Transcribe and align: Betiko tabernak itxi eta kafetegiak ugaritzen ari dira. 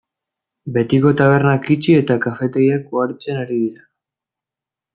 Betiko 0.77 1.11
tabernak 1.19 1.69
itxi 1.75 1.95
eta 1.99 2.17
kafetegiak 2.25 2.89
ugaritzen 2.97 3.39
ari 3.45 3.61
dira. 3.67 3.87